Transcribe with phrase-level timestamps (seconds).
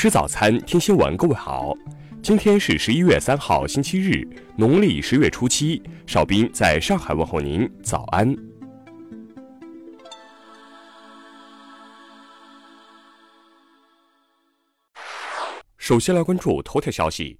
[0.00, 1.14] 吃早餐，听新闻。
[1.14, 1.74] 各位好，
[2.22, 4.26] 今天是十一月三号，星期日，
[4.56, 5.82] 农历十月初七。
[6.06, 8.34] 邵斌在上海问候您，早安。
[15.76, 17.38] 首先来关注头条消息。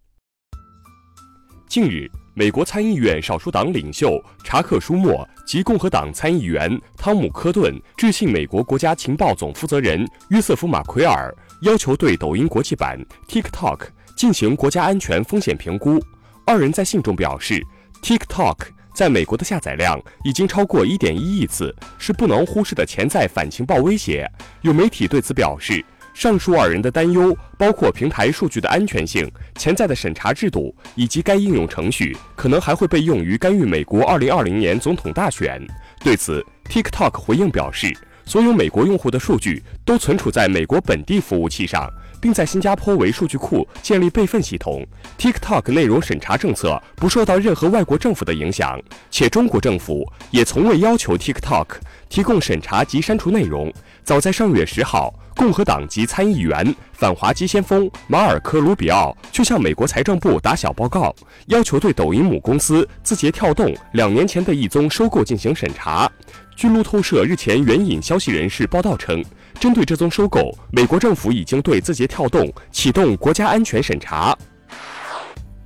[1.66, 13.80] 近日，美国参议院少数党领袖查克·舒默及共和党参议员汤姆·科顿致信美国国家情报总负责人约瑟夫·马奎尔，要求对抖音国际版 TikTok
[14.16, 16.00] 进行国家安全风险评估。
[16.46, 17.62] 二人在信中表示
[18.02, 18.56] ，TikTok
[18.94, 24.30] 在美国的下载量已经超过1.1亿次，是不能忽视的潜在反情报威胁。
[24.62, 25.84] 有媒体对此表示。
[26.12, 35.64] 上述二人的担忧包括平台数据的安全性、潜在的审查制度，以及该应用程序可能还会被用于干预美国2020年总统大选。
[36.00, 37.96] 对此，TikTok 回应表示，
[38.30, 44.86] 所有美国用户的数据都存储在美国本地服务器上，并在新加坡为数据库建立备份系统。
[45.18, 51.66] TikTok 内容审查政策不受到任何外国政府的影响，且中国政府也从未要求 TikTok
[52.08, 53.68] 提供审查及删除内容。
[54.04, 55.12] 早在上月十号。
[55.40, 66.06] 共和党籍参议员、反华急先锋马尔科·卢比奥却向美国财政部打小报告，要求对抖音母公司字节跳动两年前的一宗收购进行审查。
[66.54, 69.24] 据路透社日前援引消息人士报道称，
[69.58, 74.36] 针对这宗收购，美国政府已经对字节跳动启动国家安全审查。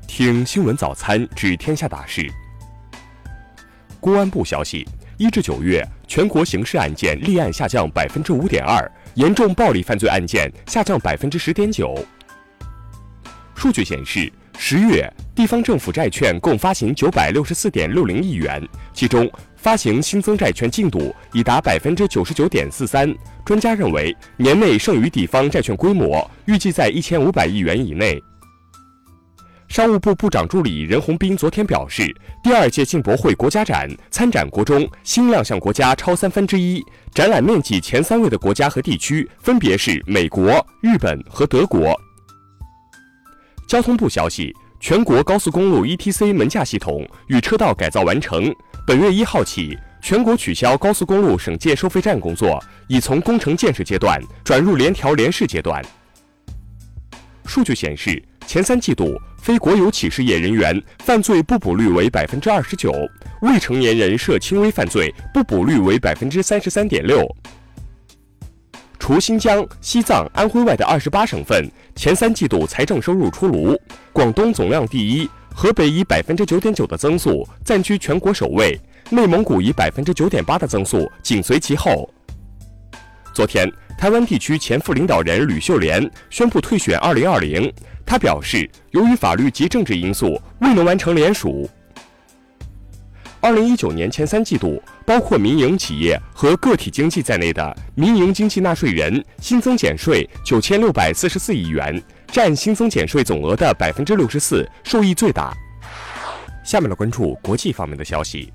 [0.06, 2.30] 听新闻早餐知天下大事。
[3.98, 4.86] 公安部消息，
[5.18, 8.88] 一至九月，全国刑事案件立案下降百分之五点二。
[9.14, 11.94] 严重暴力犯罪案件下降百分之十点九。
[13.54, 18.62] 数据显示，十月地方政府债券共发行九百六十四点六零亿元，
[18.92, 23.12] 其中发行新增债券进度已达百分之九十九点四三。
[23.44, 28.22] 专家认为，年内剩余地方债券规模预计在一千五百亿元以内。
[29.74, 32.06] 商务部部长助理任洪斌昨天表示，
[32.44, 36.80] 第二届进博会国家展参展国中新亮相国家超三分之一，
[37.12, 41.92] 展览面积前三位的国家和地区分别是美国、日本和德国。
[43.66, 48.54] 交通部消息，全国高速公路 ETC 门架系统与车道改造完成，
[48.86, 55.84] 本月一号起，全国取消高速公路省界收费站工作，已从工程建设阶段转入联调联试阶段。
[57.44, 58.22] 数据显示。
[58.46, 62.90] 前三季度非国有企事业人员犯罪不捕率为百分之二十九，
[63.42, 67.22] 未成年人涉轻微犯罪不捕率为百分之三十三点六。
[68.98, 73.78] 除新疆、西藏、安徽外的二十八省份前三季度财政收入出炉，
[74.14, 82.08] 广东总量第一，河北以百分之九点九的增速暂居全国首位，内蒙古以百分之九点八的增速紧随其后。
[83.34, 83.70] 昨天。
[84.04, 87.72] 台湾地区前副领导人吕秀莲宣布退选二零二零。
[88.04, 91.66] 他表示，由于法律及政治因素，未能完成联署。
[93.40, 105.50] 二零一九年前三季度，包括民营企业和个体经济在内的民营经济纳税人新增减税九千六百四十四亿元，占新增减税总额的百分之六十四，受益最大。
[106.62, 108.52] 下面来关注国际方面的消息。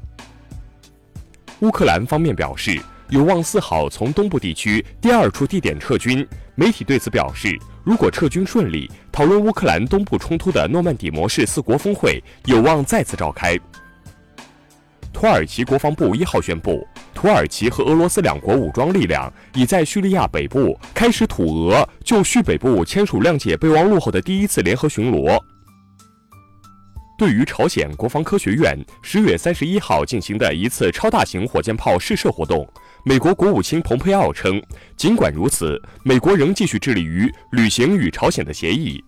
[1.61, 2.79] 乌克兰方面表示。
[3.09, 6.25] 有望四号从东部地区第二处地点撤军。
[6.53, 13.57] 媒体对此表示，如果撤军顺利，讨论乌克兰东部冲突的诺曼底模式四国峰会有望再次召开。
[15.11, 25.39] 土耳其国防部一号宣布，土耳其和俄罗斯两国武装力量已在叙利亚北部开始土俄就叙北部签署谅解备忘录后的第一次联合巡逻。
[27.19, 32.65] 对于朝鲜国防科学院十月三十一号进行的一次超大型火箭炮试射活动。
[33.03, 34.61] 美国国务卿蓬佩奥称，
[34.95, 39.03] 尽管如此，美国仍继续致力于履行与朝鲜的协议。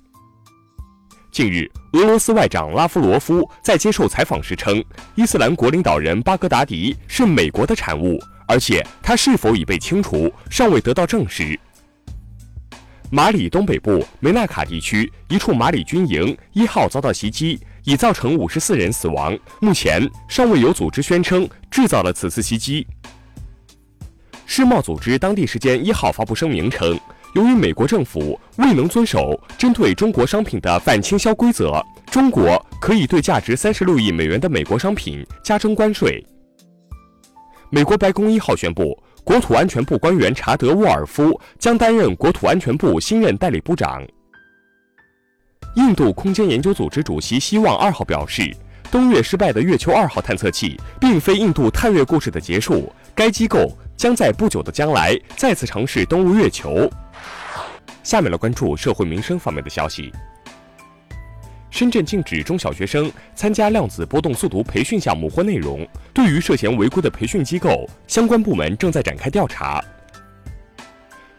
[1.31, 4.83] 近日，俄罗斯外长拉夫罗夫在接受采访时称，
[5.15, 11.57] 伊斯兰国领导人巴格达迪是美国的产物，而且他是否已被清除尚未得到证实。
[13.09, 22.85] 马里东北部梅纳卡地区一处马里军营一号遭到袭击，已造成五十四人死亡，目前尚未有组织宣称制造了此次袭击。
[24.45, 26.99] 世贸组织当地时间一号发布声明称，
[27.35, 31.81] 由于美国政府未能遵守针对中国商品的反倾销规则，
[32.11, 36.21] 中国可以对价值三十六亿美元的美国商品加征关税。
[37.69, 44.05] 美国白宫一号宣布，国土安全部官员查德·沃尔夫将担任国土安全部新任代理部长。
[45.75, 48.55] 印度空间研究组织主席希望二号表示，
[48.91, 53.71] 登月失败的月球二号探测器并非印度探月故事的结束，该机构。
[53.97, 56.89] 将在不久的将来再次尝试登陆月球。
[58.01, 60.11] 下面来关注社会民生方面的消息。
[61.69, 65.87] 深圳禁止中小学生参加量子波动速读培训项目或内容。
[66.15, 69.79] 对于涉嫌违规的培训机构，相关部门正在展开调查。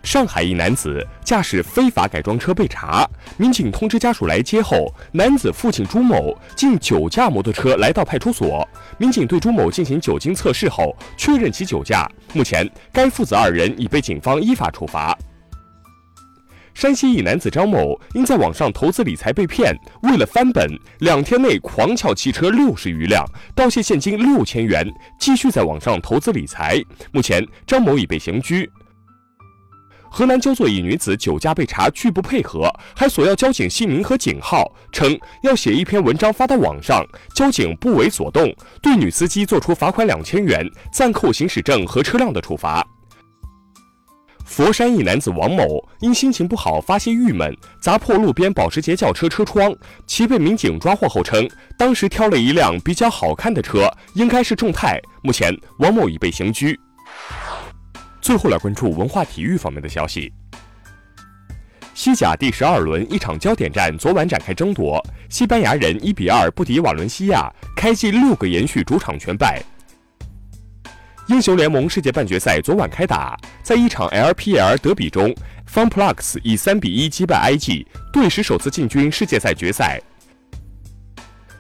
[0.03, 8.69] 上海一男子驾驶非法改装车被查，民警通知家属来接后，男子父亲朱某竟酒驾摩托车来到派出所。
[8.99, 12.11] 民警对朱某进行酒精测试后，确认其酒驾。
[12.33, 15.17] 目前，该父子二人已被警方依法处罚。
[16.75, 20.67] 山西一男子张某因在网上投资理财被骗，为了翻本，
[21.01, 23.25] 两天内狂撬汽车六十余辆，
[23.55, 24.85] 盗窃现金六千元，
[25.21, 26.83] 继续在网上投资理财。
[27.13, 28.69] 目前，张某已被刑拘。
[30.15, 37.03] 河南焦作一女子酒驾被查，拒不配合，还索要交警姓名和警号，称要写一篇文章发到网上。
[37.35, 42.87] 交警不为所动，对女司机作出罚款两千元、暂扣行驶证和车辆的处罚。
[44.45, 49.75] 佛山一男子王某因心情不好发泄郁闷，砸破路边保时捷轿车车窗。
[50.07, 51.49] 其被民警抓获后称，
[51.79, 55.01] 当时挑了一辆比较好看的车，应该是众泰。
[55.23, 56.79] 目前，王某已被刑拘。
[58.23, 60.33] 最后来关注文化体育方面的消息。
[61.93, 69.61] 西甲第十二轮一场焦点战昨晚展开争夺，西班牙人一比二不敌瓦伦西亚，开季六个延续主场全败。
[71.27, 75.35] 英雄联盟世界半决赛昨晚开打，在一场 LPL 德比中
[75.71, 80.01] ，FunPlus 以三比一击败 IG，队史首次进军世界赛决赛。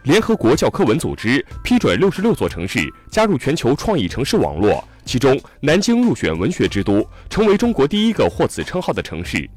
[0.04, 9.48] 联合国教科文组织批准六十六座城市加入全球创意城市网络，其中南京入选文学之都，成为中国第一个获此称号的城市。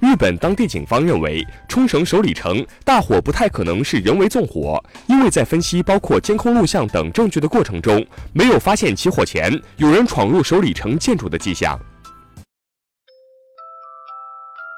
[0.00, 11.78] 日本当地警方认为，冲绳首里城大火不太可能是人为纵火，因为在分析包括监控录像等证据的过程中，没有发现起火前有人闯入首里城建筑的迹象。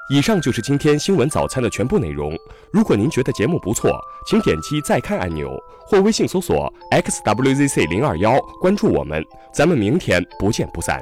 [0.07, 2.37] 以上就是今天新闻早餐的全部内容。
[2.71, 5.49] 如果您觉得节目不错，请点击再看按钮，
[5.87, 9.25] 或微信搜索 xwzc 零二幺关注我们。
[9.51, 11.01] 咱们明天不见不散。